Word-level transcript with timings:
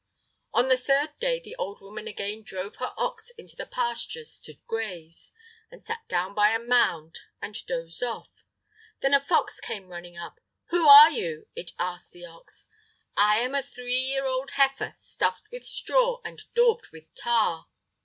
On 0.51 0.67
the 0.67 0.79
third 0.79 1.11
day 1.19 1.39
the 1.39 1.55
old 1.57 1.79
woman 1.79 2.07
again 2.07 2.41
drove 2.41 2.77
her 2.77 2.91
ox 2.97 3.29
into 3.37 3.55
the 3.55 3.67
pastures 3.67 4.39
to 4.39 4.55
graze, 4.65 5.31
and 5.69 5.85
sat 5.85 6.07
down 6.07 6.33
by 6.33 6.55
a 6.55 6.57
mound 6.57 7.19
and 7.39 7.63
dozed 7.67 8.01
off. 8.01 8.43
Then 9.01 9.13
a 9.13 9.21
fox 9.23 9.59
came 9.59 9.89
running 9.89 10.17
up. 10.17 10.39
"Who 10.69 10.87
are 10.87 11.11
you?" 11.11 11.47
it 11.55 11.73
asked 11.77 12.13
the 12.13 12.25
ox. 12.25 12.65
"I'm 13.15 13.53
a 13.53 13.61
three 13.61 13.99
year 13.99 14.25
old 14.25 14.49
heifer, 14.57 14.95
stuffed 14.97 15.51
with 15.51 15.65
straw 15.65 16.19
and 16.25 16.41
daubed 16.55 16.87
with 16.91 17.13
tar." 17.13 17.67